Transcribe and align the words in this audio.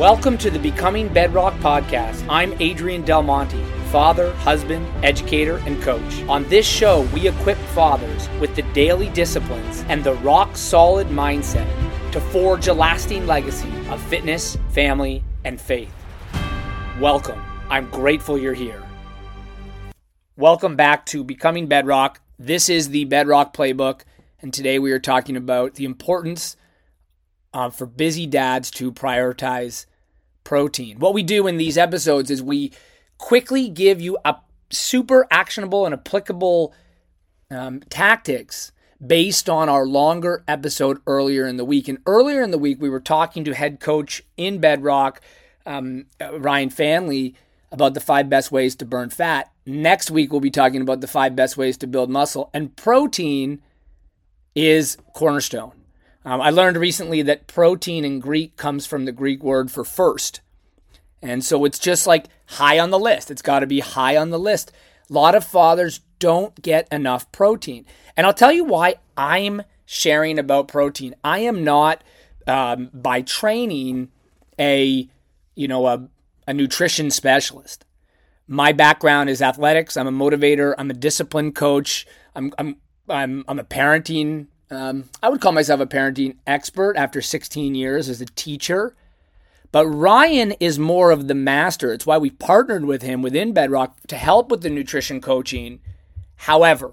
Welcome 0.00 0.38
to 0.38 0.50
the 0.50 0.58
Becoming 0.58 1.08
Bedrock 1.08 1.52
podcast. 1.56 2.24
I'm 2.26 2.54
Adrian 2.58 3.02
Del 3.02 3.22
Monte, 3.22 3.62
father, 3.90 4.32
husband, 4.36 4.86
educator, 5.04 5.58
and 5.66 5.78
coach. 5.82 6.22
On 6.22 6.42
this 6.48 6.66
show, 6.66 7.02
we 7.12 7.28
equip 7.28 7.58
fathers 7.74 8.26
with 8.40 8.56
the 8.56 8.62
daily 8.72 9.10
disciplines 9.10 9.84
and 9.90 10.02
the 10.02 10.14
rock 10.14 10.56
solid 10.56 11.08
mindset 11.08 11.68
to 12.12 12.20
forge 12.32 12.66
a 12.68 12.72
lasting 12.72 13.26
legacy 13.26 13.70
of 13.90 14.00
fitness, 14.04 14.56
family, 14.70 15.22
and 15.44 15.60
faith. 15.60 15.92
Welcome. 16.98 17.42
I'm 17.68 17.90
grateful 17.90 18.38
you're 18.38 18.54
here. 18.54 18.82
Welcome 20.34 20.76
back 20.76 21.04
to 21.06 21.22
Becoming 21.22 21.66
Bedrock. 21.66 22.22
This 22.38 22.70
is 22.70 22.88
the 22.88 23.04
Bedrock 23.04 23.54
Playbook, 23.54 24.04
and 24.40 24.54
today 24.54 24.78
we 24.78 24.92
are 24.92 24.98
talking 24.98 25.36
about 25.36 25.74
the 25.74 25.84
importance 25.84 26.56
uh, 27.52 27.70
for 27.70 27.86
busy 27.86 28.26
dads 28.26 28.70
to 28.72 28.92
prioritize 28.92 29.86
protein. 30.44 30.98
What 30.98 31.14
we 31.14 31.22
do 31.22 31.46
in 31.46 31.56
these 31.56 31.78
episodes 31.78 32.30
is 32.30 32.42
we 32.42 32.72
quickly 33.18 33.68
give 33.68 34.00
you 34.00 34.18
a 34.24 34.36
super 34.70 35.26
actionable 35.30 35.84
and 35.84 35.94
applicable 35.94 36.74
um, 37.50 37.80
tactics 37.90 38.72
based 39.04 39.48
on 39.48 39.68
our 39.68 39.86
longer 39.86 40.44
episode 40.46 41.00
earlier 41.06 41.46
in 41.46 41.56
the 41.56 41.64
week. 41.64 41.88
And 41.88 41.98
earlier 42.06 42.42
in 42.42 42.50
the 42.50 42.58
week, 42.58 42.80
we 42.80 42.90
were 42.90 43.00
talking 43.00 43.44
to 43.44 43.54
head 43.54 43.80
coach 43.80 44.22
in 44.36 44.58
Bedrock, 44.58 45.20
um, 45.66 46.06
Ryan 46.20 46.70
Fanley, 46.70 47.34
about 47.72 47.94
the 47.94 48.00
five 48.00 48.28
best 48.28 48.52
ways 48.52 48.74
to 48.76 48.84
burn 48.84 49.10
fat. 49.10 49.50
Next 49.64 50.10
week, 50.10 50.32
we'll 50.32 50.40
be 50.40 50.50
talking 50.50 50.82
about 50.82 51.00
the 51.00 51.06
five 51.06 51.36
best 51.36 51.56
ways 51.56 51.76
to 51.78 51.86
build 51.86 52.10
muscle. 52.10 52.50
And 52.52 52.74
protein 52.76 53.62
is 54.54 54.98
cornerstone. 55.14 55.79
Um, 56.24 56.40
I 56.40 56.50
learned 56.50 56.76
recently 56.76 57.22
that 57.22 57.46
protein 57.46 58.04
in 58.04 58.20
Greek 58.20 58.56
comes 58.56 58.86
from 58.86 59.04
the 59.04 59.12
Greek 59.12 59.42
word 59.42 59.70
for 59.70 59.84
first. 59.84 60.40
And 61.22 61.44
so 61.44 61.64
it's 61.64 61.78
just 61.78 62.06
like 62.06 62.26
high 62.46 62.78
on 62.78 62.90
the 62.90 62.98
list. 62.98 63.30
It's 63.30 63.42
got 63.42 63.60
to 63.60 63.66
be 63.66 63.80
high 63.80 64.16
on 64.16 64.30
the 64.30 64.38
list. 64.38 64.72
A 65.08 65.12
lot 65.12 65.34
of 65.34 65.44
fathers 65.44 66.00
don't 66.18 66.60
get 66.60 66.88
enough 66.92 67.30
protein. 67.32 67.86
And 68.16 68.26
I'll 68.26 68.34
tell 68.34 68.52
you 68.52 68.64
why 68.64 68.96
I'm 69.16 69.62
sharing 69.86 70.38
about 70.38 70.68
protein. 70.68 71.14
I 71.24 71.40
am 71.40 71.64
not, 71.64 72.04
um, 72.46 72.90
by 72.92 73.22
training, 73.22 74.10
a 74.58 75.08
you 75.54 75.66
know 75.66 75.86
a, 75.86 76.08
a 76.46 76.54
nutrition 76.54 77.10
specialist. 77.10 77.84
My 78.46 78.72
background 78.72 79.30
is 79.30 79.42
athletics. 79.42 79.96
I'm 79.96 80.06
a 80.06 80.12
motivator. 80.12 80.74
I'm 80.76 80.90
a 80.90 80.94
discipline 80.94 81.52
coach. 81.52 82.06
I'm 82.34 82.52
I'm 82.58 82.76
I'm, 83.08 83.44
I'm 83.48 83.58
a 83.58 83.64
parenting 83.64 84.46
um, 84.70 85.10
I 85.22 85.28
would 85.28 85.40
call 85.40 85.52
myself 85.52 85.80
a 85.80 85.86
parenting 85.86 86.36
expert 86.46 86.96
after 86.96 87.20
16 87.20 87.74
years 87.74 88.08
as 88.08 88.20
a 88.20 88.26
teacher. 88.26 88.94
But 89.72 89.86
Ryan 89.86 90.52
is 90.52 90.78
more 90.78 91.10
of 91.10 91.28
the 91.28 91.34
master. 91.34 91.92
It's 91.92 92.06
why 92.06 92.18
we 92.18 92.30
partnered 92.30 92.84
with 92.84 93.02
him 93.02 93.22
within 93.22 93.52
Bedrock 93.52 93.96
to 94.08 94.16
help 94.16 94.50
with 94.50 94.62
the 94.62 94.70
nutrition 94.70 95.20
coaching. 95.20 95.80
However, 96.34 96.92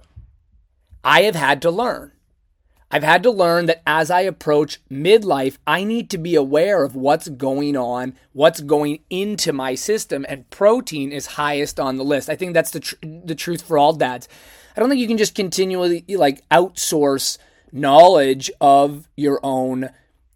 I 1.04 1.22
have 1.24 1.36
had 1.36 1.62
to 1.64 1.72
learn. 1.72 2.12
I've 2.90 3.04
had 3.04 3.24
to 3.24 3.32
learn 3.32 3.66
that 3.66 3.82
as 3.86 4.10
I 4.10 4.22
approach 4.22 4.80
midlife, 4.90 5.58
I 5.68 5.84
need 5.84 6.10
to 6.12 6.18
be 6.18 6.36
aware 6.36 6.84
of 6.84 6.96
what's 6.96 7.28
going 7.28 7.76
on, 7.76 8.16
what's 8.32 8.62
going 8.62 9.00
into 9.10 9.52
my 9.52 9.76
system, 9.76 10.26
and 10.30 10.50
protein 10.50 11.12
is 11.12 11.26
highest 11.26 11.82
on 11.82 11.98
the 11.98 12.06
list. 12.06 12.30
I 12.30 12.38
think 12.38 12.54
that's 12.54 12.72
the 12.72 12.80
tr- 12.80 12.96
the 13.02 13.36
truth 13.36 13.64
for 13.64 13.78
all 13.78 13.92
dads. 13.92 14.30
I 14.76 14.80
don't 14.80 14.88
think 14.90 15.02
you 15.02 15.08
can 15.08 15.18
just 15.18 15.36
continually 15.36 16.06
like 16.08 16.48
outsource 16.50 17.38
knowledge 17.72 18.50
of 18.60 19.08
your 19.16 19.40
own 19.44 19.90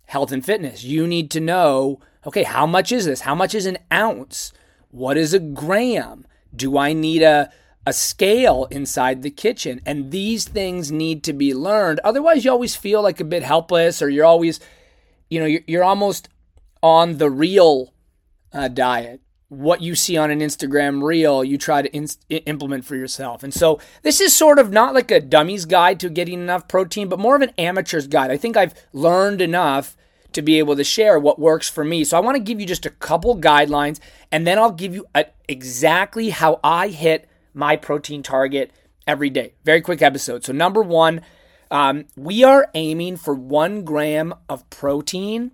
health 0.06 0.32
and 0.32 0.46
fitness. 0.46 0.84
You 0.84 1.08
need 1.08 1.32
to 1.32 1.40
know 1.40 2.00
okay, 2.26 2.44
how 2.44 2.66
much 2.66 2.92
is 2.92 3.06
this? 3.06 3.22
How 3.22 3.36
much 3.36 3.56
is 3.56 3.66
an 3.66 3.78
ounce? 3.92 4.54
What 4.90 5.18
is 5.18 5.34
a 5.34 5.40
gram? 5.40 6.26
Do 6.56 6.78
I 6.78 6.94
need 6.94 7.24
a, 7.24 7.52
a 7.86 7.94
scale 7.94 8.68
inside 8.70 9.22
the 9.22 9.32
kitchen? 9.32 9.82
And 9.86 10.12
these 10.12 10.48
things 10.48 10.92
need 10.92 11.24
to 11.24 11.34
be 11.34 11.54
learned. 11.54 12.00
Otherwise, 12.04 12.46
you 12.46 12.52
always 12.52 12.76
feel 12.76 13.02
like 13.02 13.20
a 13.20 13.26
bit 13.26 13.44
helpless 13.44 14.02
or 14.02 14.10
you're 14.10 14.26
always, 14.26 14.60
you 15.30 15.40
know, 15.40 15.46
you're, 15.46 15.62
you're 15.66 15.84
almost 15.84 16.30
on 16.84 17.18
the 17.18 17.30
real 17.30 17.94
uh, 18.54 18.68
diet 18.68 19.22
what 19.52 19.82
you 19.82 19.96
see 19.96 20.16
on 20.16 20.32
an 20.32 20.40
Instagram 20.40 21.04
reel, 21.04 21.44
you 21.44 21.58
try 21.58 21.82
to 21.82 21.92
implement 22.46 22.86
for 22.86 22.96
yourself. 22.96 23.44
And 23.44 23.54
so 23.54 23.82
this 24.02 24.22
is 24.22 24.34
sort 24.34 24.60
of 24.60 24.72
not 24.72 24.94
like 24.94 25.12
a 25.12 25.20
dummy's 25.20 25.66
guide 25.66 26.00
to 26.00 26.10
getting 26.10 26.40
enough 26.40 26.70
protein, 26.70 27.10
but 27.10 27.20
more 27.20 27.36
of 27.36 27.42
an 27.42 27.52
amateur's 27.58 28.08
guide. 28.08 28.32
I 28.32 28.38
think 28.38 28.56
I've 28.56 28.74
learned 28.94 29.42
enough 29.42 29.98
to 30.32 30.42
be 30.42 30.58
able 30.58 30.78
to 30.78 30.86
share 30.86 31.20
what 31.20 31.38
works 31.38 31.70
for 31.70 31.84
me. 31.84 32.06
So 32.06 32.16
I 32.16 32.22
want 32.22 32.36
to 32.36 32.42
give 32.42 32.62
you 32.62 32.66
just 32.66 32.86
a 32.86 32.92
couple 32.92 33.38
guidelines 33.38 34.00
and 34.32 34.48
then 34.48 34.58
I'll 34.58 34.72
give 34.72 34.96
you 34.96 35.06
a, 35.14 35.26
exactly 35.50 36.30
how 36.30 36.62
I 36.64 36.88
hit 36.88 37.28
my 37.54 37.76
protein 37.76 38.24
target 38.24 38.72
every 39.06 39.30
day. 39.30 39.56
Very 39.66 39.82
quick 39.82 40.02
episode. 40.02 40.46
So, 40.46 40.54
number 40.54 40.82
one, 40.82 41.24
um, 41.70 42.06
we 42.16 42.46
are 42.46 42.70
aiming 42.74 43.18
for 43.18 43.34
one 43.34 43.84
gram 43.84 44.34
of 44.48 44.70
protein 44.70 45.52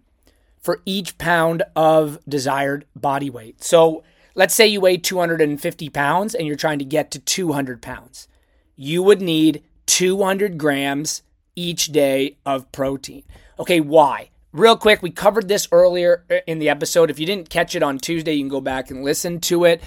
for 0.68 0.82
each 0.86 1.18
pound 1.18 1.64
of 1.78 2.20
desired 2.28 2.84
body 2.94 3.30
weight. 3.30 3.64
So 3.64 4.04
let's 4.36 4.54
say 4.54 4.68
you 4.68 4.82
weigh 4.82 4.98
250 4.98 5.90
pounds 5.92 6.36
and 6.36 6.46
you're 6.46 6.58
trying 6.58 6.80
to 6.80 6.84
get 6.84 7.10
to 7.12 7.20
200 7.20 7.82
pounds. 7.82 8.28
You 8.76 9.02
would 9.02 9.22
need 9.22 9.64
200 9.86 10.58
grams 10.58 11.22
each 11.56 11.86
day 11.94 12.36
of 12.46 12.70
protein. 12.74 13.24
Okay, 13.58 13.80
why? 13.80 14.30
Real 14.52 14.76
quick, 14.76 15.02
we 15.02 15.10
covered 15.10 15.48
this 15.48 15.70
earlier 15.72 16.26
uh, 16.30 16.40
in 16.48 16.60
the 16.60 16.68
episode. 16.68 17.10
If 17.10 17.18
you 17.18 17.26
didn't 17.26 17.50
catch 17.50 17.74
it 17.74 17.82
on 17.82 17.98
Tuesday, 17.98 18.34
you 18.34 18.42
can 18.42 18.50
go 18.50 18.60
back 18.60 18.92
and 18.92 19.06
listen 19.06 19.40
to 19.40 19.64
it. 19.64 19.82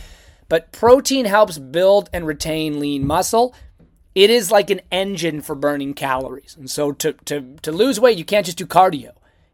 But 0.49 0.73
protein 0.73 1.27
helps 1.27 1.59
build 1.59 2.09
and 2.11 2.27
retain 2.27 2.81
lean 2.81 3.07
muscle. 3.07 3.55
It 4.15 4.31
is 4.31 4.51
like 4.51 4.71
an 4.71 4.81
engine 4.91 5.43
for 5.43 5.55
burning 5.55 5.93
calories. 5.93 6.57
And 6.59 6.71
so 6.71 6.91
to, 6.93 7.13
to, 7.27 7.57
to 7.61 7.71
lose 7.71 8.01
weight, 8.01 8.17
you 8.17 8.25
can't 8.25 8.47
just 8.47 8.57
do 8.57 8.65
cardio 8.65 9.11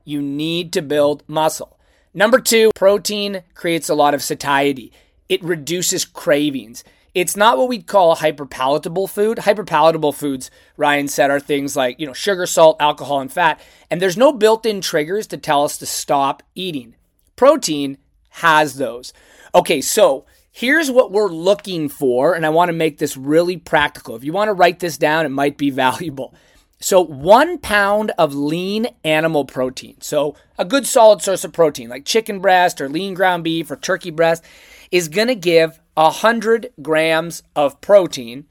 you 0.06 0.22
need 0.22 0.72
to 0.72 0.80
build 0.80 1.22
muscle. 1.26 1.78
Number 2.14 2.40
two, 2.40 2.70
protein 2.74 3.42
creates 3.54 3.90
a 3.90 3.94
lot 3.94 4.14
of 4.14 4.22
satiety. 4.22 4.92
It 5.28 5.44
reduces 5.44 6.06
cravings. 6.06 6.82
It's 7.14 7.36
not 7.36 7.58
what 7.58 7.68
we'd 7.68 7.86
call 7.86 8.16
hyperpalatable 8.16 9.08
food. 9.10 9.38
Hyperpalatable 9.38 10.14
foods, 10.14 10.50
Ryan 10.76 11.08
said, 11.08 11.30
are 11.30 11.40
things 11.40 11.74
like, 11.76 11.98
you 11.98 12.06
know, 12.06 12.12
sugar, 12.12 12.46
salt, 12.46 12.76
alcohol, 12.78 13.20
and 13.20 13.32
fat. 13.32 13.60
And 13.90 14.00
there's 14.00 14.16
no 14.16 14.32
built-in 14.32 14.80
triggers 14.80 15.26
to 15.28 15.38
tell 15.38 15.64
us 15.64 15.78
to 15.78 15.86
stop 15.86 16.42
eating. 16.54 16.94
Protein 17.34 17.98
has 18.28 18.76
those. 18.76 19.12
Okay, 19.54 19.80
so 19.80 20.26
here's 20.52 20.90
what 20.90 21.10
we're 21.10 21.28
looking 21.28 21.88
for, 21.88 22.34
and 22.34 22.44
I 22.44 22.50
want 22.50 22.68
to 22.68 22.74
make 22.74 22.98
this 22.98 23.16
really 23.16 23.56
practical. 23.56 24.14
If 24.14 24.24
you 24.24 24.32
want 24.32 24.48
to 24.48 24.54
write 24.54 24.80
this 24.80 24.98
down, 24.98 25.26
it 25.26 25.30
might 25.30 25.56
be 25.56 25.70
valuable. 25.84 26.34
So, 26.78 27.00
one 27.00 27.58
pound 27.58 28.12
of 28.18 28.34
lean 28.34 28.88
animal 29.02 29.44
protein, 29.46 29.96
so 30.00 30.36
a 30.58 30.64
good 30.64 30.86
solid 30.86 31.22
source 31.22 31.42
of 31.42 31.52
protein 31.52 31.88
like 31.88 32.04
chicken 32.04 32.40
breast 32.40 32.80
or 32.80 32.88
lean 32.88 33.14
ground 33.14 33.44
beef 33.44 33.70
or 33.70 33.76
turkey 33.76 34.10
breast, 34.10 34.44
is 34.90 35.08
going 35.08 35.28
to 35.28 35.34
give 35.34 35.80
100 35.94 36.72
grams 36.82 37.42
of 37.54 37.80
protein. 37.80 38.44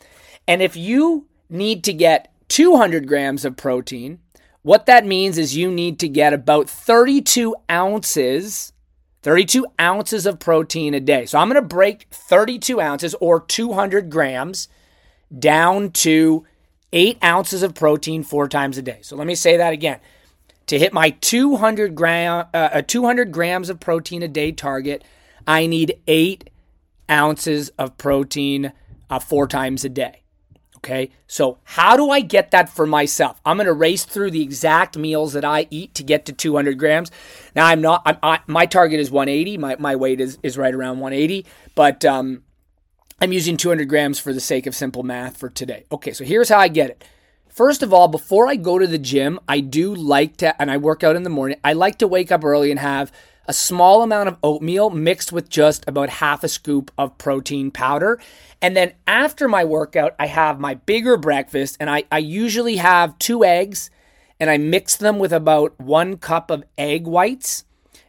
And 0.48 0.62
if 0.62 0.76
you 0.76 1.28
need 1.50 1.84
to 1.84 1.94
get 1.94 2.34
200 2.50 3.08
grams 3.08 3.46
of 3.46 3.58
protein, 3.58 4.20
what 4.64 4.88
that 4.88 5.06
means 5.06 5.38
is 5.38 5.56
you 5.56 5.72
need 5.72 6.00
to 6.00 6.10
get 6.10 6.34
about 6.34 6.68
32 6.68 7.56
ounces, 7.70 8.74
32 9.22 9.68
ounces 9.80 10.26
of 10.26 10.40
protein 10.40 10.96
a 10.96 11.00
day. 11.00 11.28
So 11.28 11.38
I'm 11.38 11.50
going 11.50 11.62
to 11.62 11.68
break 11.68 12.08
32 12.10 12.82
ounces 12.82 13.14
or 13.22 13.40
200 13.40 14.10
grams 14.10 14.68
down 15.38 15.92
to 15.92 16.46
eight 16.94 17.18
ounces 17.24 17.64
of 17.64 17.74
protein 17.74 18.24
four 18.24 18.48
times 18.48 18.78
a 18.78 18.82
day. 18.82 19.00
So 19.02 19.16
let 19.16 19.28
me 19.28 19.36
say 19.36 19.58
that 19.58 19.74
again. 19.74 20.00
To 20.68 20.80
hit 20.80 20.94
my 20.94 21.12
200 21.12 21.94
gram, 21.94 22.48
uh, 22.54 22.82
200 22.82 23.32
grams 23.32 23.70
of 23.70 23.80
protein 23.80 24.24
a 24.24 24.28
day 24.28 24.52
target, 24.52 25.04
I 25.46 25.68
need 25.68 26.00
eight 26.08 26.50
ounces 27.10 27.70
of 27.78 27.98
protein 27.98 28.74
uh, 29.10 29.20
four 29.20 29.48
times 29.48 29.86
a 29.86 29.90
day. 29.90 30.24
Okay, 30.78 31.10
so 31.26 31.58
how 31.64 31.98
do 31.98 32.12
I 32.12 32.20
get 32.20 32.52
that 32.52 32.70
for 32.70 32.86
myself? 32.86 33.42
I'm 33.44 33.58
going 33.58 33.66
to 33.66 33.74
race 33.74 34.06
through 34.06 34.30
the 34.30 34.44
exact 34.44 34.96
meals 34.96 35.34
that 35.34 35.44
I 35.44 35.66
eat 35.72 35.96
to 35.96 36.04
get 36.04 36.28
to 36.28 36.34
200 36.34 36.78
grams. 36.78 37.10
Now 37.56 37.66
I'm 37.66 37.82
not. 37.82 38.04
I'm, 38.06 38.18
I, 38.22 38.40
my 38.46 38.68
target 38.68 39.00
is 39.00 39.10
180. 39.10 39.58
My 39.58 39.76
my 39.80 39.96
weight 39.96 40.22
is 40.22 40.38
is 40.44 40.60
right 40.60 40.74
around 40.74 41.00
180. 41.00 41.46
But 41.74 42.06
um, 42.06 42.44
I'm 43.22 43.32
using 43.32 43.56
200 43.56 43.88
grams 43.88 44.20
for 44.20 44.34
the 44.34 44.42
sake 44.42 44.68
of 44.68 44.76
simple 44.76 45.02
math 45.02 45.38
for 45.38 45.50
today. 45.50 45.86
Okay, 45.90 46.12
so 46.12 46.26
here's 46.26 46.50
how 46.50 46.60
I 46.60 46.68
get 46.68 46.90
it. 46.90 47.04
First 47.48 47.82
of 47.82 47.94
all, 47.94 48.10
before 48.10 48.50
I 48.50 48.58
go 48.58 48.78
to 48.78 48.86
the 48.86 48.98
gym, 48.98 49.40
I 49.48 49.62
do 49.62 49.96
like 49.96 50.36
to, 50.38 50.62
and 50.62 50.70
I 50.70 50.76
work 50.76 51.02
out 51.02 51.16
in 51.16 51.24
the 51.24 51.30
morning, 51.30 51.58
I 51.64 51.72
like 51.72 51.98
to 52.00 52.10
wake 52.10 52.30
up 52.30 52.44
early 52.44 52.72
and 52.72 52.80
have 52.80 53.14
a 53.48 53.54
small 53.54 54.04
amount 54.04 54.28
of 54.28 54.38
oatmeal 54.44 54.90
mixed 54.90 55.32
with 55.32 55.48
just 55.48 55.88
about 55.88 56.10
half 56.10 56.44
a 56.44 56.50
scoop 56.50 56.92
of 56.98 57.18
protein 57.18 57.72
powder. 57.72 58.20
And 58.62 58.76
then 58.76 58.92
after 59.08 59.48
my 59.48 59.64
workout, 59.64 60.14
I 60.20 60.28
have 60.28 60.60
my 60.60 60.74
bigger 60.74 61.16
breakfast, 61.16 61.78
and 61.80 61.90
I, 61.90 62.04
I 62.12 62.18
usually 62.18 62.76
have 62.76 63.18
two 63.18 63.46
eggs, 63.46 63.90
and 64.42 64.50
I 64.50 64.58
mix 64.58 64.98
them 64.98 65.20
with 65.20 65.32
about 65.32 65.80
one 65.80 66.18
cup 66.18 66.52
of 66.52 66.66
egg 66.78 67.08
whites 67.08 67.64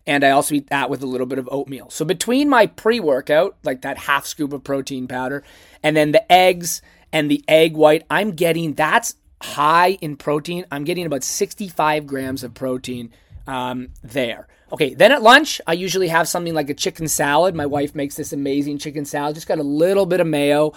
And 0.07 0.25
I 0.25 0.31
also 0.31 0.55
eat 0.55 0.69
that 0.69 0.89
with 0.89 1.03
a 1.03 1.07
little 1.07 1.27
bit 1.27 1.39
of 1.39 1.49
oatmeal. 1.51 1.91
So 1.91 2.05
between 2.05 2.49
my 2.49 2.67
pre 2.67 3.01
workout, 3.01 3.57
like 3.65 3.83
that 3.83 3.99
half 3.99 4.27
scoop 4.27 4.53
of 4.53 4.63
protein 4.63 5.09
powder, 5.09 5.43
and 5.83 5.97
then 5.97 6.13
the 6.13 6.31
eggs 6.33 6.81
and 7.13 7.31
the 7.31 7.45
egg 7.49 7.77
white, 7.77 8.05
I'm 8.09 8.33
getting 8.33 8.75
that's 8.75 9.17
high 9.43 9.99
in 10.01 10.17
protein. 10.17 10.65
I'm 10.71 10.85
getting 10.85 11.07
about 11.07 11.25
65 11.25 12.07
grams 12.07 12.45
of 12.45 12.55
protein 12.55 13.13
um, 13.47 13.89
there. 14.03 14.49
Okay, 14.73 14.95
then 14.95 15.13
at 15.13 15.23
lunch, 15.23 15.61
I 15.67 15.75
usually 15.75 16.09
have 16.09 16.27
something 16.27 16.55
like 16.55 16.69
a 16.71 16.75
chicken 16.75 17.07
salad. 17.07 17.55
My 17.55 17.67
wife 17.67 17.95
makes 17.95 18.17
this 18.17 18.33
amazing 18.33 18.79
chicken 18.79 19.05
salad, 19.05 19.37
just 19.37 19.47
got 19.47 19.59
a 19.59 19.65
little 19.65 20.07
bit 20.07 20.19
of 20.19 20.27
mayo, 20.27 20.73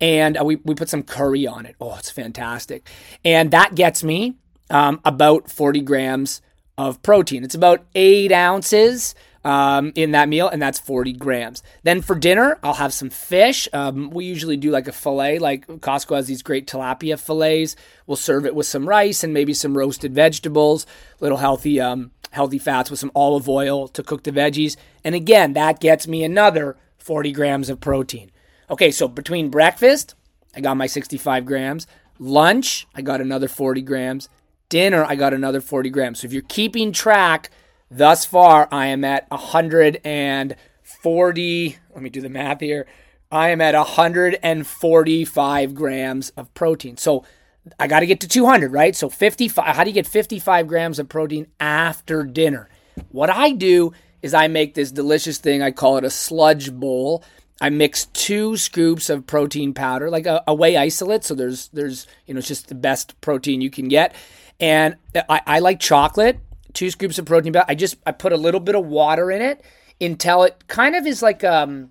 and 0.00 0.38
uh, 0.38 0.44
we, 0.44 0.56
we 0.56 0.74
put 0.74 0.90
some 0.90 1.02
curry 1.02 1.46
on 1.46 1.64
it. 1.64 1.74
Oh, 1.80 1.96
it's 1.96 2.10
fantastic. 2.10 2.88
And 3.24 3.50
that 3.52 3.74
gets 3.74 4.04
me 4.04 4.36
um, 4.68 5.00
about 5.04 5.50
40 5.50 5.80
grams 5.80 6.42
of 6.78 7.02
protein. 7.02 7.44
It's 7.44 7.54
about 7.54 7.84
eight 7.94 8.32
ounces 8.32 9.14
um, 9.44 9.92
in 9.94 10.12
that 10.12 10.28
meal, 10.28 10.48
and 10.48 10.60
that's 10.60 10.78
40 10.78 11.12
grams. 11.14 11.62
Then 11.82 12.02
for 12.02 12.14
dinner, 12.14 12.58
I'll 12.62 12.74
have 12.74 12.92
some 12.92 13.10
fish. 13.10 13.68
Um, 13.72 14.10
we 14.10 14.24
usually 14.24 14.56
do 14.56 14.70
like 14.70 14.88
a 14.88 14.92
fillet, 14.92 15.38
like 15.38 15.66
Costco 15.66 16.16
has 16.16 16.26
these 16.26 16.42
great 16.42 16.66
tilapia 16.66 17.18
fillets. 17.18 17.76
We'll 18.06 18.16
serve 18.16 18.46
it 18.46 18.54
with 18.54 18.66
some 18.66 18.88
rice 18.88 19.24
and 19.24 19.32
maybe 19.32 19.54
some 19.54 19.76
roasted 19.76 20.14
vegetables, 20.14 20.86
little 21.20 21.38
healthy, 21.38 21.80
um, 21.80 22.10
healthy 22.32 22.58
fats 22.58 22.90
with 22.90 23.00
some 23.00 23.12
olive 23.14 23.48
oil 23.48 23.88
to 23.88 24.02
cook 24.02 24.24
the 24.24 24.32
veggies. 24.32 24.76
And 25.04 25.14
again, 25.14 25.54
that 25.54 25.80
gets 25.80 26.06
me 26.06 26.22
another 26.22 26.76
40 26.98 27.32
grams 27.32 27.70
of 27.70 27.80
protein. 27.80 28.30
Okay, 28.68 28.90
so 28.90 29.08
between 29.08 29.48
breakfast, 29.48 30.14
I 30.54 30.60
got 30.60 30.76
my 30.76 30.86
65 30.86 31.44
grams. 31.46 31.86
Lunch, 32.18 32.86
I 32.94 33.02
got 33.02 33.20
another 33.20 33.48
40 33.48 33.82
grams. 33.82 34.28
Dinner, 34.70 35.04
I 35.04 35.16
got 35.16 35.34
another 35.34 35.60
40 35.60 35.90
grams. 35.90 36.20
So 36.20 36.26
if 36.26 36.32
you're 36.32 36.42
keeping 36.42 36.92
track, 36.92 37.50
Thus 37.90 38.24
far, 38.24 38.68
I 38.70 38.86
am 38.86 39.04
at 39.04 39.28
140. 39.30 41.78
Let 41.92 42.02
me 42.02 42.10
do 42.10 42.20
the 42.20 42.28
math 42.28 42.60
here. 42.60 42.86
I 43.32 43.48
am 43.48 43.60
at 43.60 43.74
145 43.74 45.74
grams 45.74 46.30
of 46.30 46.54
protein. 46.54 46.96
So 46.96 47.24
I 47.80 47.88
got 47.88 47.98
to 48.00 48.06
get 48.06 48.20
to 48.20 48.28
200, 48.28 48.72
right? 48.72 48.94
So 48.94 49.08
55. 49.08 49.74
How 49.74 49.82
do 49.82 49.90
you 49.90 49.94
get 49.94 50.06
55 50.06 50.68
grams 50.68 51.00
of 51.00 51.08
protein 51.08 51.48
after 51.58 52.22
dinner? 52.22 52.68
What 53.08 53.28
I 53.28 53.50
do 53.50 53.92
is 54.22 54.34
I 54.34 54.46
make 54.46 54.74
this 54.74 54.92
delicious 54.92 55.38
thing. 55.38 55.62
I 55.62 55.72
call 55.72 55.96
it 55.96 56.04
a 56.04 56.10
sludge 56.10 56.72
bowl. 56.72 57.24
I 57.60 57.70
mix 57.70 58.04
two 58.06 58.56
scoops 58.56 59.10
of 59.10 59.26
protein 59.26 59.74
powder, 59.74 60.10
like 60.10 60.26
a, 60.26 60.44
a 60.46 60.54
whey 60.54 60.76
isolate. 60.76 61.24
So 61.24 61.34
there's 61.34 61.66
there's 61.68 62.06
you 62.26 62.34
know 62.34 62.38
it's 62.38 62.48
just 62.48 62.68
the 62.68 62.76
best 62.76 63.20
protein 63.20 63.60
you 63.60 63.70
can 63.70 63.88
get, 63.88 64.14
and 64.60 64.96
I, 65.28 65.40
I 65.46 65.58
like 65.58 65.80
chocolate 65.80 66.38
two 66.72 66.90
scoops 66.90 67.18
of 67.18 67.26
protein 67.26 67.52
powder. 67.52 67.66
I 67.68 67.74
just 67.74 67.96
I 68.06 68.12
put 68.12 68.32
a 68.32 68.36
little 68.36 68.60
bit 68.60 68.74
of 68.74 68.86
water 68.86 69.30
in 69.30 69.42
it 69.42 69.62
until 70.00 70.44
it 70.44 70.66
kind 70.68 70.94
of 70.96 71.06
is 71.06 71.22
like 71.22 71.44
um 71.44 71.90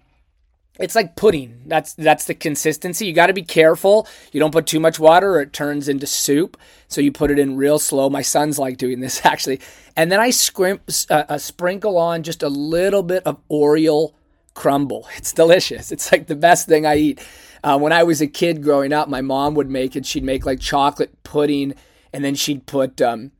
it's 0.80 0.95
like 0.95 1.16
pudding. 1.16 1.63
That's 1.66 1.94
that's 1.94 2.25
the 2.25 2.33
consistency. 2.33 3.06
You 3.06 3.13
got 3.13 3.27
to 3.27 3.33
be 3.33 3.44
careful. 3.44 4.07
You 4.31 4.39
don't 4.39 4.51
put 4.51 4.66
too 4.66 4.80
much 4.80 4.98
water 4.98 5.36
or 5.36 5.42
it 5.42 5.51
turns 5.51 5.89
into 5.89 6.07
soup. 6.07 6.57
So 6.88 7.01
you 7.01 7.12
put 7.12 7.31
it 7.31 7.39
in 7.39 7.57
real 7.57 7.80
slow. 7.80 8.10
My 8.10 8.21
sons 8.21 8.57
like 8.57 8.77
doing 8.77 9.01
this 9.01 9.25
actually. 9.25 9.60
And 9.95 10.12
then 10.12 10.19
I 10.22 10.30
scrimp, 10.30 10.83
uh, 11.10 11.25
uh, 11.27 11.38
sprinkle 11.38 11.98
on 11.98 12.24
just 12.24 12.44
a 12.44 12.50
little 12.50 13.04
bit 13.04 13.24
of 13.25 13.39
Oreo 13.50 14.13
crumble. 14.54 15.07
It's 15.18 15.33
delicious. 15.33 15.92
It's 15.92 16.12
like 16.12 16.27
the 16.27 16.36
best 16.36 16.68
thing 16.68 16.86
I 16.86 16.95
eat. 16.95 17.27
Uh, 17.62 17.77
when 17.77 17.92
I 17.92 18.04
was 18.04 18.22
a 18.22 18.27
kid 18.27 18.63
growing 18.63 18.94
up, 18.94 19.10
my 19.10 19.19
mom 19.19 19.56
would 19.56 19.69
make 19.69 19.98
it. 19.98 20.06
She'd 20.06 20.24
make 20.24 20.45
like 20.45 20.62
chocolate 20.62 21.24
pudding, 21.24 21.75
and 22.13 22.23
then 22.23 22.35
she'd 22.35 22.65
put 22.65 23.01
um, 23.01 23.31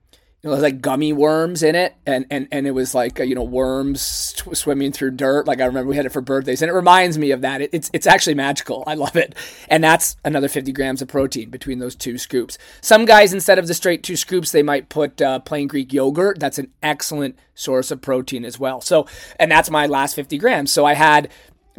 you 0.42 0.50
know, 0.50 0.56
like 0.56 0.80
gummy 0.80 1.12
worms 1.12 1.64
in 1.64 1.76
it, 1.76 1.96
and 2.06 2.26
and 2.32 2.48
and 2.50 2.66
it 2.66 2.72
was 2.72 2.96
like 2.96 3.20
uh, 3.20 3.24
you 3.24 3.36
know 3.36 3.44
worms 3.44 4.02
swimming 4.54 4.94
through 4.94 5.12
dirt. 5.12 5.48
Like 5.48 5.60
I 5.60 5.66
remember 5.66 5.90
we 5.90 5.98
had 5.98 6.06
it 6.06 6.14
for 6.14 6.22
birthdays, 6.22 6.62
and 6.62 6.70
it 6.70 6.74
reminds 6.74 7.18
me 7.18 7.32
of 7.32 7.42
that. 7.42 7.62
It, 7.62 7.72
it's 7.74 7.90
it's 7.92 8.08
actually 8.08 8.36
magical. 8.36 8.86
I 8.88 8.96
love 8.96 9.18
it, 9.18 9.36
and 9.68 9.84
that's 9.84 10.16
another 10.24 10.48
50 10.48 10.72
grams 10.72 11.02
of 11.02 11.10
protein 11.10 11.50
between 11.50 11.80
those 11.80 11.94
two 11.94 12.18
scoops. 12.18 12.58
Some 12.80 13.04
guys 13.04 13.34
instead 13.34 13.60
of 13.60 13.68
the 13.68 13.74
straight 13.74 14.02
two 14.02 14.16
scoops, 14.16 14.52
they 14.52 14.64
might 14.64 14.88
put 14.88 15.22
uh, 15.22 15.40
plain 15.40 15.68
Greek 15.68 15.92
yogurt. 15.92 16.40
That's 16.40 16.58
an 16.60 16.72
excellent 16.82 17.38
source 17.54 17.92
of 17.92 18.02
protein 18.02 18.46
as 18.46 18.58
well. 18.58 18.80
So, 18.80 19.08
and 19.38 19.52
that's 19.52 19.70
my 19.70 19.88
last 19.88 20.16
50 20.16 20.38
grams. 20.38 20.72
So 20.72 20.86
I 20.86 20.94
had 20.94 21.30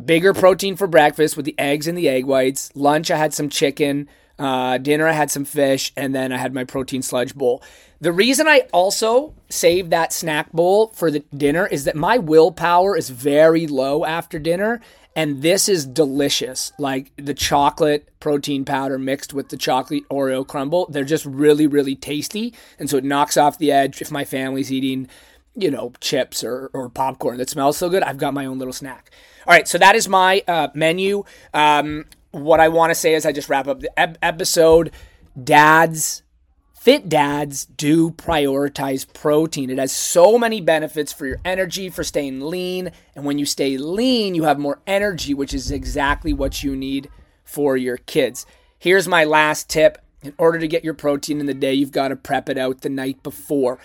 bigger 0.04 0.34
protein 0.34 0.76
for 0.76 0.86
breakfast 0.86 1.34
with 1.34 1.46
the 1.46 1.58
eggs 1.58 1.86
and 1.86 1.96
the 1.96 2.10
egg 2.10 2.26
whites. 2.26 2.70
Lunch 2.75 3.10
I 3.10 3.16
had 3.16 3.32
some 3.32 3.48
chicken. 3.48 4.06
Uh, 4.40 4.78
dinner 4.78 5.06
I 5.06 5.12
had 5.12 5.31
some 5.31 5.44
fish, 5.44 5.92
and 5.96 6.14
then 6.14 6.32
I 6.32 6.38
had 6.38 6.54
my 6.54 6.64
protein 6.64 7.02
sludge 7.02 7.34
bowl. 7.34 7.62
The 8.00 8.12
reason 8.12 8.48
I 8.48 8.66
also 8.72 9.34
save 9.50 9.90
that 9.90 10.12
snack 10.12 10.50
bowl 10.52 10.88
for 10.94 11.10
the 11.10 11.20
dinner 11.37 11.66
is 11.66 11.84
that 11.84 11.94
my 11.94 12.16
willpower 12.16 12.96
is 12.96 13.10
very 13.10 13.66
low 13.66 14.06
after 14.06 14.38
dinner 14.38 14.81
and 15.14 15.42
this 15.42 15.69
is 15.69 15.84
delicious. 15.84 16.72
Like 16.78 17.12
the 17.16 17.34
chocolate 17.34 18.08
protein 18.19 18.64
powder 18.64 18.98
mixed 18.98 19.34
with 19.34 19.50
the 19.50 19.58
chocolate 19.58 20.08
Oreo 20.08 20.46
crumble, 20.46 20.86
they're 20.88 21.04
just 21.04 21.26
really 21.26 21.66
really 21.66 21.94
tasty 21.94 22.54
and 22.78 22.88
so 22.88 22.96
it 22.96 23.04
knocks 23.04 23.36
off 23.36 23.58
the 23.58 23.70
edge 23.70 24.00
if 24.00 24.10
my 24.10 24.25
family's 24.25 24.72
eating, 24.72 25.06
you 25.54 25.70
know, 25.70 25.93
chips 26.00 26.43
or 26.43 26.70
or 26.72 26.88
popcorn 26.88 27.36
that 27.36 27.50
smells 27.50 27.76
so 27.76 27.90
good, 27.90 28.02
I've 28.02 28.16
got 28.16 28.32
my 28.32 28.46
own 28.46 28.58
little 28.58 28.72
snack. 28.72 29.10
All 29.46 29.52
right, 29.52 29.69
so 29.69 29.76
that 29.76 29.94
is 29.94 30.08
my 30.08 30.43
uh, 30.48 30.69
menu. 30.75 31.25
Um, 31.52 32.06
what 32.31 32.61
I 32.61 32.69
want 32.69 32.91
to 32.91 32.94
say 32.94 33.15
is 33.15 33.27
I 33.27 33.32
just 33.32 33.49
wrap 33.49 33.69
up 33.69 33.81
the 33.81 33.99
eb- 33.99 34.19
episode, 34.23 34.93
dads 35.43 36.23
Fit 36.81 37.11
dads 37.11 37.67
do 37.67 38.11
prioritize 38.12 39.06
protein. 39.12 39.69
It 39.69 39.77
has 39.77 39.93
so 39.93 40.38
many 40.38 40.62
benefits 40.62 41.12
for 41.12 41.27
your 41.27 41.37
energy, 41.44 41.91
for 41.91 42.03
staying 42.03 42.41
lean. 42.41 42.91
And 43.15 43.27
when 43.27 43.37
you 43.37 43.44
stay 43.44 43.77
lean, 43.77 44.35
you 44.35 44.44
have 44.44 44.59
more 44.59 44.81
energy, 44.87 45.35
which 45.35 45.53
is 45.53 45.71
exactly 45.71 46.32
what 46.32 46.62
you 46.62 46.75
need 46.75 47.11
for 47.44 47.77
your 47.77 47.99
kids. 47.99 48.47
Here's 48.79 49.06
my 49.06 49.25
last 49.25 49.69
tip. 49.69 49.99
In 50.23 50.32
order 50.38 50.59
to 50.59 50.67
get 50.67 50.82
your 50.82 50.94
protein 50.94 51.38
in 51.38 51.44
the 51.44 51.53
day, 51.53 51.75
you've 51.75 51.93
got 51.93 52.09
to 52.09 52.17
prep 52.17 52.49
it 52.49 52.56
out 52.56 52.81
the 52.81 52.88
night 52.88 53.23
before. 53.23 53.79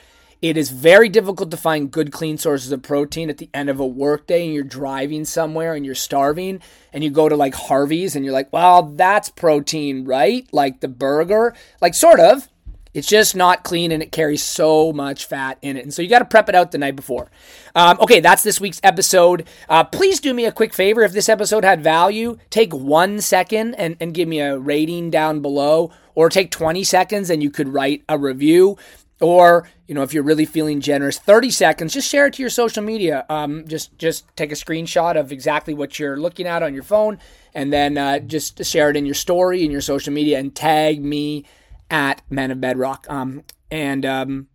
It 0.46 0.58
is 0.58 0.70
very 0.70 1.10
difficult 1.10 1.50
to 1.50 1.58
find 1.58 1.90
good, 1.90 2.12
clean 2.12 2.38
sources 2.38 2.72
of 2.72 2.84
protein 2.84 3.32
at 3.32 3.40
the 3.40 3.50
end 3.52 3.68
of 3.68 3.80
a 3.80 3.88
workday 3.88 4.46
and 4.46 4.54
you're 4.54 4.64
driving 4.64 5.26
somewhere 5.26 5.74
and 5.74 5.84
you're 5.84 5.96
starving 5.96 6.62
and 6.94 7.04
you 7.04 7.10
go 7.10 7.28
to 7.28 7.36
like 7.36 7.56
Harvey's 7.56 8.16
and 8.16 8.24
you're 8.24 8.32
like, 8.32 8.54
well, 8.54 8.84
that's 8.84 9.30
protein, 9.30 10.06
right? 10.06 10.48
Like 10.52 10.82
the 10.82 10.88
burger. 10.88 11.56
Like, 11.82 11.96
sort 11.96 12.20
of. 12.20 12.48
It's 12.94 13.08
just 13.08 13.36
not 13.36 13.64
clean 13.64 13.92
and 13.92 14.04
it 14.04 14.12
carries 14.12 14.44
so 14.44 14.94
much 14.94 15.26
fat 15.26 15.58
in 15.64 15.78
it. 15.78 15.84
And 15.84 15.92
so 15.92 16.04
you 16.04 16.10
got 16.10 16.20
to 16.20 16.26
prep 16.26 16.48
it 16.48 16.54
out 16.54 16.72
the 16.72 16.78
night 16.78 16.96
before. 16.96 17.32
Um, 17.74 17.98
okay, 18.00 18.20
that's 18.20 18.44
this 18.44 18.62
week's 18.62 18.80
episode. 18.84 19.48
Uh, 19.68 19.84
please 19.84 20.20
do 20.20 20.32
me 20.32 20.46
a 20.46 20.52
quick 20.52 20.76
favor. 20.76 21.02
If 21.02 21.12
this 21.12 21.28
episode 21.28 21.66
had 21.66 21.82
value, 21.82 22.38
take 22.52 22.72
one 22.72 23.20
second 23.20 23.74
and, 23.74 23.98
and 24.00 24.14
give 24.14 24.28
me 24.28 24.42
a 24.42 24.60
rating 24.60 25.10
down 25.10 25.42
below, 25.42 25.92
or 26.14 26.30
take 26.30 26.52
20 26.52 26.84
seconds 26.84 27.30
and 27.32 27.42
you 27.42 27.50
could 27.50 27.68
write 27.68 28.04
a 28.08 28.18
review. 28.18 28.78
Or, 29.22 29.70
you 29.88 29.96
know, 29.96 30.04
if 30.04 30.14
you're 30.14 30.24
really 30.24 30.46
feeling 30.46 30.82
generous, 30.82 31.18
30 31.18 31.50
seconds, 31.50 31.94
just 31.94 32.10
share 32.10 32.28
it 32.28 32.34
to 32.34 32.44
your 32.44 32.50
social 32.50 32.84
media. 32.84 33.26
Um, 33.30 33.66
just 33.66 33.98
just 33.98 34.26
take 34.36 34.52
a 34.52 34.56
screenshot 34.56 35.18
of 35.18 35.32
exactly 35.32 35.74
what 35.74 35.98
you're 35.98 36.18
looking 36.18 36.48
at 36.48 36.62
on 36.64 36.74
your 36.74 36.84
phone 36.84 37.20
and 37.54 37.72
then 37.72 37.98
uh, 37.98 38.20
just 38.20 38.64
share 38.66 38.90
it 38.90 38.98
in 38.98 39.06
your 39.06 39.16
story 39.16 39.64
in 39.64 39.72
your 39.72 39.82
social 39.82 40.12
media 40.12 40.38
and 40.38 40.54
tag 40.54 41.02
me 41.02 41.46
at 41.90 42.22
Men 42.30 42.52
of 42.52 42.60
Bedrock. 42.60 43.08
Um, 43.10 43.44
and 43.72 44.06
um, 44.06 44.48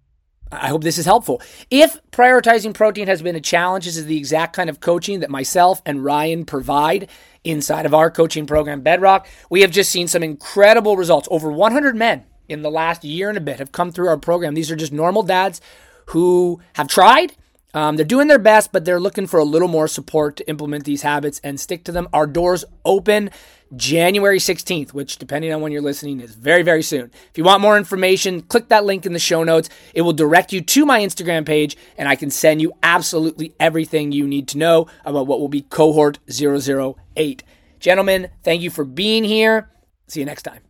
I 0.53 0.69
hope 0.69 0.83
this 0.83 0.99
is 0.99 1.07
helpful. 1.07 1.41
If 1.71 1.99
prioritizing 2.11 2.75
protein 2.75 3.07
has 3.07 3.23
been 3.23 3.37
a 3.37 3.41
challenge, 3.41 3.87
this 3.87 3.97
is 3.97 4.07
the 4.07 4.17
exact 4.19 4.55
kind 4.55 4.69
of 4.69 4.81
coaching 4.81 5.21
that 5.21 5.31
myself 5.31 5.81
and 5.87 6.05
Ryan 6.05 6.45
provide 6.45 7.09
inside 7.45 7.87
of 7.87 7.95
our 7.95 8.11
coaching 8.11 8.47
program, 8.47 8.83
Bedrock. 8.83 9.27
We 9.49 9.63
have 9.63 9.71
just 9.71 9.91
seen 9.91 10.09
some 10.09 10.23
incredible 10.23 10.97
results. 10.97 11.29
Over 11.31 11.51
100 11.51 11.97
men 11.97 12.27
in 12.51 12.63
the 12.63 12.71
last 12.71 13.05
year 13.05 13.29
and 13.29 13.39
a 13.39 13.41
bit 13.41 13.59
have 13.59 13.73
come 13.73 13.93
through 13.93 14.09
our 14.09 14.19
program. 14.19 14.55
These 14.55 14.71
are 14.71 14.77
just 14.77 14.93
normal 14.93 15.23
dads 15.23 15.61
who 16.07 16.61
have 16.75 16.89
tried 16.89 17.35
um, 17.73 17.97
they're 17.97 18.05
doing 18.05 18.29
their 18.29 18.39
best, 18.39 18.73
but 18.73 18.85
they're 18.85 19.01
looking 19.01 19.27
for 19.27 19.39
a 19.39 19.45
little 19.45 19.69
more 19.69 19.87
support 19.87 20.37
to 20.37 20.49
implement 20.49 20.85
these 20.85 21.03
habits 21.03 21.41
and 21.45 21.59
stick 21.61 21.85
to 21.85 21.93
them. 21.93 22.09
Our 22.13 22.27
doors 22.27 22.65
open 22.85 23.31
January 23.77 24.39
16th, 24.39 24.93
which, 24.93 25.19
depending 25.19 25.53
on 25.53 25.61
when 25.61 25.71
you're 25.71 25.81
listening, 25.81 26.21
is 26.21 26.35
very, 26.35 26.63
very 26.63 26.83
soon. 26.83 27.11
If 27.31 27.39
you 27.39 27.45
want 27.45 27.63
more 27.63 27.77
information, 27.77 28.43
click 28.43 28.69
that 28.69 28.85
link 28.85 29.07
in 29.07 29.13
the 29.13 29.21
show 29.21 29.45
notes. 29.45 29.69
It 29.95 30.03
will 30.03 30.13
direct 30.13 30.53
you 30.53 30.61
to 30.61 30.85
my 30.85 31.01
Instagram 31.01 31.47
page, 31.47 31.77
and 31.97 32.09
I 32.09 32.17
can 32.17 32.31
send 32.31 32.61
you 32.61 32.73
absolutely 32.83 33.55
everything 33.61 34.11
you 34.11 34.27
need 34.27 34.49
to 34.49 34.59
know 34.59 34.89
about 35.05 35.29
what 35.29 35.39
will 35.39 35.49
be 35.49 35.63
cohort 35.63 36.19
008. 36.29 37.45
Gentlemen, 37.79 38.31
thank 38.43 38.63
you 38.63 38.71
for 38.71 38.85
being 38.85 39.23
here. 39.23 39.71
See 40.09 40.21
you 40.21 40.27
next 40.27 40.43
time. 40.43 40.70